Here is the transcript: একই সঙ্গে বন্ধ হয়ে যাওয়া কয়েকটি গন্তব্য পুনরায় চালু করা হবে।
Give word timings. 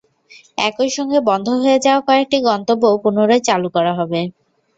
একই 0.67 0.89
সঙ্গে 0.97 1.19
বন্ধ 1.29 1.47
হয়ে 1.55 1.77
যাওয়া 1.79 2.01
কয়েকটি 2.07 2.37
গন্তব্য 2.47 2.83
পুনরায় 3.03 3.43
চালু 3.47 3.67
করা 3.75 3.93
হবে। 3.99 4.19